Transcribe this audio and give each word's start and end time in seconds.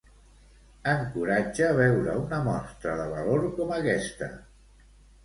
Encoratja 0.93 1.67
veure 1.79 2.15
una 2.21 2.39
mostra 2.47 2.97
de 3.01 3.05
valor 3.13 3.45
com 3.61 3.75
aquesta. 3.77 4.31